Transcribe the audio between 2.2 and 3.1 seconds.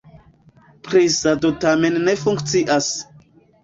funkcias.